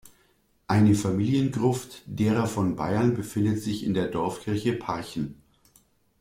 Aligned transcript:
Eine 0.65 0.95
Familiengruft 0.95 2.01
derer 2.07 2.47
von 2.47 2.75
Byern 2.75 3.13
befindet 3.15 3.61
sich 3.61 3.83
in 3.85 3.93
der 3.93 4.07
Dorfkirche 4.07 4.73
Parchen. 4.73 5.35